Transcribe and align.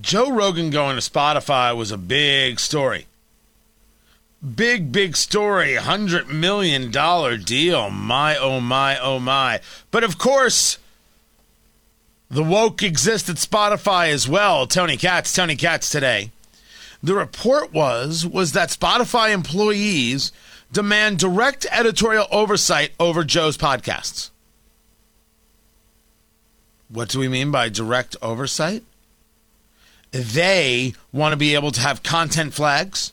Joe 0.00 0.32
Rogan 0.32 0.70
going 0.70 0.96
to 0.96 1.02
Spotify 1.02 1.76
was 1.76 1.90
a 1.90 1.98
big 1.98 2.58
story. 2.58 3.06
Big, 4.42 4.90
big 4.90 5.16
story. 5.16 5.74
$100 5.74 6.28
million 6.28 6.90
deal. 7.44 7.90
My, 7.90 8.36
oh, 8.36 8.60
my, 8.60 8.98
oh, 8.98 9.18
my. 9.18 9.60
But 9.90 10.02
of 10.02 10.18
course, 10.18 10.78
the 12.30 12.42
woke 12.42 12.82
exist 12.82 13.28
at 13.28 13.36
Spotify 13.36 14.08
as 14.08 14.26
well. 14.26 14.66
Tony 14.66 14.96
Katz, 14.96 15.32
Tony 15.34 15.56
Katz 15.56 15.90
today. 15.90 16.30
The 17.02 17.14
report 17.14 17.72
was 17.72 18.24
was 18.26 18.52
that 18.52 18.70
Spotify 18.70 19.32
employees 19.32 20.32
demand 20.72 21.18
direct 21.18 21.66
editorial 21.70 22.26
oversight 22.30 22.92
over 22.98 23.24
Joe's 23.24 23.58
podcasts. 23.58 24.30
What 26.88 27.08
do 27.08 27.18
we 27.18 27.28
mean 27.28 27.50
by 27.50 27.68
direct 27.68 28.16
oversight? 28.22 28.84
They 30.12 30.94
want 31.10 31.32
to 31.32 31.36
be 31.36 31.54
able 31.54 31.72
to 31.72 31.80
have 31.80 32.02
content 32.02 32.54
flags 32.54 33.12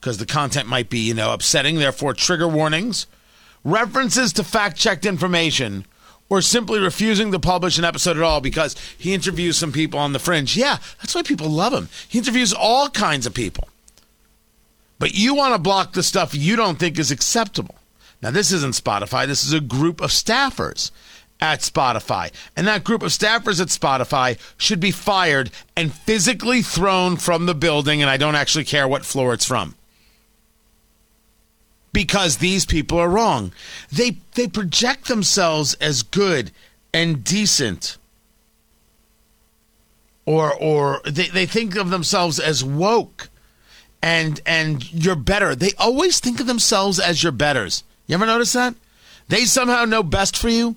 because 0.00 0.18
the 0.18 0.26
content 0.26 0.68
might 0.68 0.88
be, 0.88 1.00
you 1.00 1.14
know, 1.14 1.32
upsetting, 1.32 1.76
therefore 1.76 2.14
trigger 2.14 2.48
warnings, 2.48 3.06
references 3.64 4.32
to 4.34 4.44
fact-checked 4.44 5.04
information, 5.04 5.84
or 6.28 6.40
simply 6.40 6.78
refusing 6.78 7.32
to 7.32 7.40
publish 7.40 7.76
an 7.78 7.84
episode 7.84 8.16
at 8.16 8.22
all 8.22 8.40
because 8.40 8.76
he 8.96 9.12
interviews 9.12 9.56
some 9.56 9.72
people 9.72 9.98
on 9.98 10.12
the 10.12 10.18
fringe. 10.18 10.56
Yeah, 10.56 10.78
that's 11.00 11.14
why 11.14 11.22
people 11.22 11.48
love 11.48 11.72
him. 11.72 11.88
He 12.08 12.18
interviews 12.18 12.52
all 12.52 12.88
kinds 12.88 13.26
of 13.26 13.34
people. 13.34 13.68
But 14.98 15.14
you 15.14 15.34
want 15.34 15.54
to 15.54 15.58
block 15.58 15.92
the 15.92 16.02
stuff 16.02 16.34
you 16.34 16.54
don't 16.56 16.78
think 16.78 16.98
is 16.98 17.10
acceptable. 17.10 17.74
Now, 18.22 18.30
this 18.30 18.52
isn't 18.52 18.74
Spotify, 18.74 19.26
this 19.26 19.44
is 19.44 19.54
a 19.54 19.60
group 19.60 20.00
of 20.00 20.10
staffers 20.10 20.90
at 21.40 21.60
Spotify. 21.60 22.30
And 22.56 22.66
that 22.66 22.84
group 22.84 23.02
of 23.02 23.10
staffers 23.10 23.60
at 23.60 23.68
Spotify 23.68 24.38
should 24.56 24.80
be 24.80 24.90
fired 24.90 25.50
and 25.76 25.92
physically 25.92 26.62
thrown 26.62 27.16
from 27.16 27.46
the 27.46 27.54
building, 27.54 28.00
and 28.02 28.10
I 28.10 28.16
don't 28.16 28.34
actually 28.34 28.64
care 28.64 28.86
what 28.86 29.04
floor 29.04 29.32
it's 29.32 29.46
from. 29.46 29.74
Because 31.92 32.36
these 32.36 32.66
people 32.66 32.98
are 32.98 33.08
wrong. 33.08 33.52
They 33.90 34.18
they 34.34 34.46
project 34.46 35.08
themselves 35.08 35.74
as 35.74 36.02
good 36.02 36.52
and 36.94 37.24
decent. 37.24 37.96
Or 40.24 40.54
or 40.54 41.00
they, 41.04 41.26
they 41.26 41.46
think 41.46 41.74
of 41.74 41.90
themselves 41.90 42.38
as 42.38 42.62
woke 42.62 43.28
and 44.02 44.40
and 44.46 44.92
you're 44.92 45.16
better. 45.16 45.56
They 45.56 45.72
always 45.78 46.20
think 46.20 46.38
of 46.38 46.46
themselves 46.46 47.00
as 47.00 47.22
your 47.24 47.32
betters. 47.32 47.82
You 48.06 48.14
ever 48.14 48.26
notice 48.26 48.52
that? 48.52 48.74
They 49.28 49.44
somehow 49.44 49.84
know 49.84 50.02
best 50.02 50.36
for 50.36 50.48
you 50.48 50.76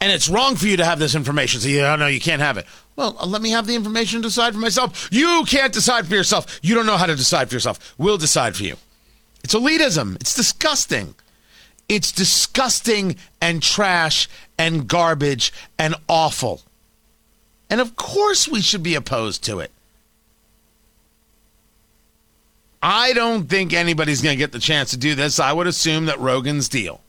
and 0.00 0.12
it's 0.12 0.28
wrong 0.28 0.56
for 0.56 0.66
you 0.66 0.76
to 0.76 0.84
have 0.84 0.98
this 0.98 1.14
information. 1.14 1.60
So 1.60 1.68
you 1.68 1.80
don't 1.80 1.98
know 1.98 2.06
you 2.06 2.20
can't 2.20 2.42
have 2.42 2.56
it. 2.56 2.66
Well, 2.96 3.16
uh, 3.20 3.26
let 3.26 3.42
me 3.42 3.50
have 3.50 3.66
the 3.66 3.74
information 3.74 4.22
to 4.22 4.28
decide 4.28 4.54
for 4.54 4.60
myself. 4.60 5.08
You 5.10 5.44
can't 5.46 5.72
decide 5.72 6.06
for 6.06 6.14
yourself. 6.14 6.58
You 6.62 6.74
don't 6.74 6.86
know 6.86 6.96
how 6.96 7.06
to 7.06 7.16
decide 7.16 7.48
for 7.48 7.54
yourself. 7.54 7.94
We'll 7.98 8.18
decide 8.18 8.56
for 8.56 8.64
you. 8.64 8.76
It's 9.42 9.54
elitism. 9.54 10.16
It's 10.16 10.34
disgusting. 10.34 11.14
It's 11.88 12.12
disgusting 12.12 13.16
and 13.40 13.62
trash 13.62 14.28
and 14.58 14.86
garbage 14.86 15.52
and 15.78 15.94
awful. 16.08 16.62
And 17.70 17.80
of 17.80 17.96
course 17.96 18.48
we 18.48 18.60
should 18.60 18.82
be 18.82 18.94
opposed 18.94 19.42
to 19.44 19.60
it. 19.60 19.70
I 22.80 23.12
don't 23.12 23.48
think 23.48 23.72
anybody's 23.72 24.22
going 24.22 24.34
to 24.34 24.38
get 24.38 24.52
the 24.52 24.60
chance 24.60 24.90
to 24.90 24.96
do 24.96 25.16
this. 25.16 25.40
I 25.40 25.52
would 25.52 25.66
assume 25.66 26.06
that 26.06 26.20
Rogan's 26.20 26.68
deal 26.68 27.00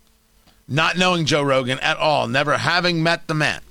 not 0.70 0.98
knowing 0.98 1.26
Joe 1.26 1.42
Rogan 1.44 1.80
at 1.80 1.98
all, 1.98 2.28
never 2.28 2.58
having 2.58 3.04
met 3.04 3.28
the 3.28 3.34
man. 3.34 3.62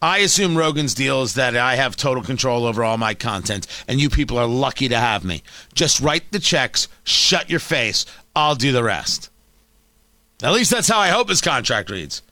I 0.00 0.18
assume 0.18 0.58
Rogan's 0.58 0.94
deal 0.94 1.22
is 1.22 1.34
that 1.34 1.56
I 1.56 1.76
have 1.76 1.94
total 1.94 2.24
control 2.24 2.64
over 2.64 2.82
all 2.82 2.98
my 2.98 3.14
content, 3.14 3.66
and 3.86 4.00
you 4.00 4.10
people 4.10 4.36
are 4.36 4.46
lucky 4.46 4.88
to 4.88 4.96
have 4.96 5.24
me. 5.24 5.42
Just 5.74 6.00
write 6.00 6.32
the 6.32 6.40
checks, 6.40 6.88
shut 7.04 7.48
your 7.48 7.60
face, 7.60 8.04
I'll 8.34 8.56
do 8.56 8.72
the 8.72 8.82
rest. 8.82 9.30
At 10.42 10.52
least 10.52 10.72
that's 10.72 10.88
how 10.88 10.98
I 10.98 11.10
hope 11.10 11.28
his 11.28 11.40
contract 11.40 11.88
reads. 11.88 12.22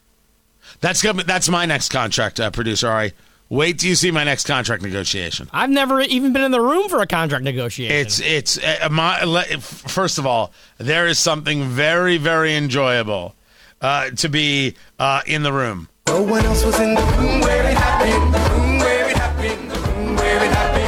That's 0.81 1.01
gonna, 1.01 1.23
that's 1.23 1.49
my 1.49 1.65
next 1.65 1.91
contract, 1.91 2.41
uh, 2.41 2.51
producer 2.51 2.89
Ari. 2.89 3.13
Wait 3.49 3.81
till 3.81 3.91
you 3.91 3.97
see 3.97 4.11
my 4.11 4.25
next 4.25 4.47
contract 4.47 4.83
negotiation. 4.83 5.49
I've 5.53 5.71
never 5.71 6.01
even 6.01 6.33
been 6.33 6.43
in 6.43 6.53
the 6.53 6.61
room 6.61 6.89
for 6.89 7.01
a 7.01 7.07
contract 7.07 7.45
negotiation. 7.45 7.97
It's 7.97 8.21
it's 8.21 8.59
uh, 8.59 8.89
my, 8.91 9.19
first 9.59 10.19
of 10.19 10.27
all, 10.27 10.53
there 10.79 11.07
is 11.07 11.19
something 11.19 11.65
very 11.65 12.17
very 12.17 12.57
enjoyable 12.57 13.35
uh, 13.81 14.11
to 14.11 14.29
be 14.29 14.75
uh, 14.99 15.23
in 15.27 15.43
the 15.43 15.53
room. 15.53 15.89
No 16.09 16.23
one 16.23 16.45
else 16.45 16.65
was 16.65 16.79
in 16.81 16.95
the 16.95 17.01
room 17.01 17.41
where 17.41 17.71
it 17.71 17.77
happened. 17.77 18.33
where 18.81 19.11
it 19.11 19.17
happened. 19.17 20.19
where 20.19 20.45
it 20.45 20.53
happened. 20.53 20.81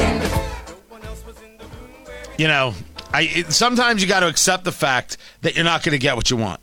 You 2.39 2.49
know, 2.49 2.75
I 3.13 3.23
it, 3.23 3.53
sometimes 3.53 4.03
you 4.03 4.09
got 4.09 4.21
to 4.21 4.29
accept 4.29 4.65
the 4.65 4.73
fact 4.73 5.17
that 5.43 5.55
you're 5.55 5.65
not 5.65 5.83
going 5.83 5.93
to 5.93 5.99
get 5.99 6.17
what 6.17 6.31
you 6.31 6.37
want. 6.37 6.61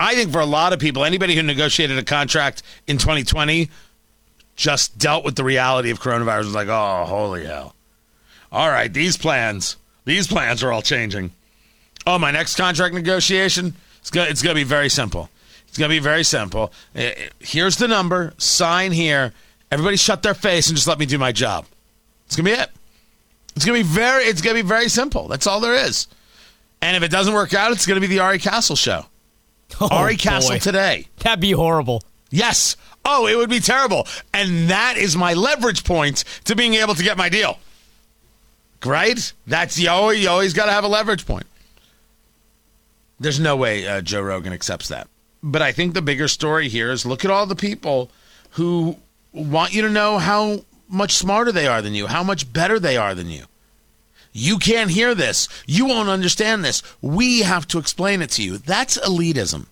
I 0.00 0.14
think 0.14 0.32
for 0.32 0.40
a 0.40 0.46
lot 0.46 0.72
of 0.72 0.80
people, 0.80 1.04
anybody 1.04 1.36
who 1.36 1.42
negotiated 1.42 1.96
a 1.96 2.02
contract 2.02 2.62
in 2.88 2.98
2020 2.98 3.70
just 4.56 4.98
dealt 4.98 5.24
with 5.24 5.36
the 5.36 5.44
reality 5.44 5.90
of 5.90 6.00
coronavirus. 6.00 6.44
Was 6.44 6.54
like, 6.54 6.68
oh, 6.68 7.04
holy 7.06 7.44
hell! 7.44 7.74
All 8.50 8.68
right, 8.68 8.92
these 8.92 9.16
plans, 9.16 9.76
these 10.04 10.26
plans 10.26 10.62
are 10.62 10.72
all 10.72 10.82
changing. 10.82 11.30
Oh, 12.06 12.18
my 12.18 12.32
next 12.32 12.56
contract 12.56 12.94
negotiation, 12.94 13.74
it's 14.00 14.10
gonna, 14.10 14.28
it's 14.28 14.42
gonna 14.42 14.56
be 14.56 14.64
very 14.64 14.88
simple. 14.88 15.30
It's 15.72 15.78
going 15.78 15.88
to 15.88 15.96
be 15.96 16.00
very 16.00 16.22
simple. 16.22 16.70
Uh, 16.94 17.12
here's 17.38 17.78
the 17.78 17.88
number. 17.88 18.34
Sign 18.36 18.92
here. 18.92 19.32
Everybody 19.70 19.96
shut 19.96 20.22
their 20.22 20.34
face 20.34 20.68
and 20.68 20.76
just 20.76 20.86
let 20.86 20.98
me 20.98 21.06
do 21.06 21.16
my 21.16 21.32
job. 21.32 21.64
It's 22.26 22.36
going 22.36 22.44
to 22.44 22.50
be 22.50 22.60
it. 22.60 22.70
It's 23.56 23.64
going 23.64 23.82
to 23.82 23.88
be 23.88 23.90
very 23.90 24.24
it's 24.24 24.42
going 24.42 24.54
to 24.54 24.62
be 24.62 24.68
very 24.68 24.90
simple. 24.90 25.28
That's 25.28 25.46
all 25.46 25.60
there 25.60 25.74
is. 25.74 26.08
And 26.82 26.94
if 26.94 27.02
it 27.02 27.10
doesn't 27.10 27.32
work 27.32 27.54
out, 27.54 27.72
it's 27.72 27.86
going 27.86 27.98
to 27.98 28.06
be 28.06 28.06
the 28.06 28.18
Ari 28.18 28.38
Castle 28.38 28.76
show. 28.76 29.06
Oh, 29.80 29.88
Ari 29.90 30.18
Castle 30.18 30.58
today. 30.58 31.06
That'd 31.20 31.40
be 31.40 31.52
horrible. 31.52 32.02
Yes. 32.28 32.76
Oh, 33.06 33.26
it 33.26 33.38
would 33.38 33.48
be 33.48 33.60
terrible. 33.60 34.06
And 34.34 34.68
that 34.68 34.98
is 34.98 35.16
my 35.16 35.32
leverage 35.32 35.84
point 35.84 36.24
to 36.44 36.54
being 36.54 36.74
able 36.74 36.94
to 36.96 37.02
get 37.02 37.16
my 37.16 37.30
deal. 37.30 37.58
Right? 38.84 39.32
That's 39.46 39.78
you 39.78 39.88
always, 39.88 40.22
you 40.22 40.28
always 40.28 40.52
got 40.52 40.66
to 40.66 40.72
have 40.72 40.84
a 40.84 40.88
leverage 40.88 41.24
point. 41.24 41.46
There's 43.18 43.40
no 43.40 43.56
way 43.56 43.86
uh, 43.86 44.02
Joe 44.02 44.20
Rogan 44.20 44.52
accepts 44.52 44.88
that. 44.88 45.08
But 45.42 45.62
I 45.62 45.72
think 45.72 45.94
the 45.94 46.02
bigger 46.02 46.28
story 46.28 46.68
here 46.68 46.90
is 46.90 47.04
look 47.04 47.24
at 47.24 47.30
all 47.30 47.46
the 47.46 47.56
people 47.56 48.10
who 48.50 48.96
want 49.32 49.72
you 49.72 49.82
to 49.82 49.90
know 49.90 50.18
how 50.18 50.64
much 50.88 51.14
smarter 51.14 51.50
they 51.50 51.66
are 51.66 51.82
than 51.82 51.94
you, 51.94 52.06
how 52.06 52.22
much 52.22 52.52
better 52.52 52.78
they 52.78 52.96
are 52.96 53.14
than 53.14 53.28
you. 53.28 53.44
You 54.32 54.58
can't 54.58 54.90
hear 54.90 55.14
this. 55.14 55.48
You 55.66 55.86
won't 55.86 56.08
understand 56.08 56.64
this. 56.64 56.82
We 57.00 57.40
have 57.40 57.66
to 57.68 57.78
explain 57.78 58.22
it 58.22 58.30
to 58.30 58.42
you. 58.42 58.58
That's 58.58 58.98
elitism. 58.98 59.66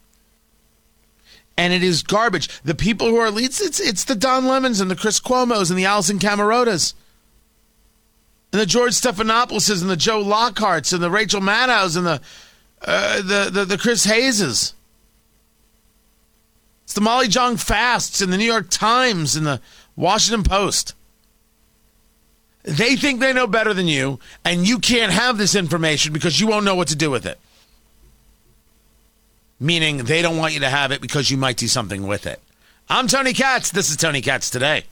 And 1.56 1.72
it 1.72 1.82
is 1.82 2.02
garbage. 2.02 2.48
The 2.62 2.74
people 2.74 3.08
who 3.08 3.16
are 3.16 3.30
elites, 3.30 3.60
it's, 3.60 3.80
it's 3.80 4.04
the 4.04 4.14
Don 4.14 4.46
Lemons 4.46 4.80
and 4.80 4.90
the 4.90 4.96
Chris 4.96 5.20
Cuomo's 5.20 5.70
and 5.70 5.78
the 5.78 5.84
Alisyn 5.84 6.18
Camerotas 6.18 6.94
and 8.52 8.60
the 8.60 8.66
George 8.66 8.92
Stephanopoulos's 8.92 9.82
and 9.82 9.90
the 9.90 9.96
Joe 9.96 10.22
Lockharts 10.22 10.92
and 10.92 11.02
the 11.02 11.10
Rachel 11.10 11.40
Maddows 11.40 11.96
and 11.96 12.06
the, 12.06 12.20
uh, 12.82 13.16
the, 13.22 13.50
the, 13.50 13.64
the 13.64 13.78
Chris 13.78 14.06
Hayeses. 14.06 14.72
It's 16.90 16.96
the 16.96 17.02
Molly 17.02 17.28
Jong-Fasts 17.28 18.20
in 18.20 18.30
the 18.30 18.36
New 18.36 18.44
York 18.44 18.66
Times 18.68 19.36
and 19.36 19.46
the 19.46 19.60
Washington 19.94 20.42
Post. 20.42 20.96
They 22.64 22.96
think 22.96 23.20
they 23.20 23.32
know 23.32 23.46
better 23.46 23.72
than 23.72 23.86
you, 23.86 24.18
and 24.44 24.66
you 24.66 24.80
can't 24.80 25.12
have 25.12 25.38
this 25.38 25.54
information 25.54 26.12
because 26.12 26.40
you 26.40 26.48
won't 26.48 26.64
know 26.64 26.74
what 26.74 26.88
to 26.88 26.96
do 26.96 27.08
with 27.08 27.26
it. 27.26 27.38
Meaning 29.60 29.98
they 29.98 30.20
don't 30.20 30.36
want 30.36 30.52
you 30.52 30.58
to 30.58 30.68
have 30.68 30.90
it 30.90 31.00
because 31.00 31.30
you 31.30 31.36
might 31.36 31.56
do 31.56 31.68
something 31.68 32.08
with 32.08 32.26
it. 32.26 32.40
I'm 32.88 33.06
Tony 33.06 33.34
Katz. 33.34 33.70
This 33.70 33.88
is 33.88 33.96
Tony 33.96 34.20
Katz 34.20 34.50
today. 34.50 34.82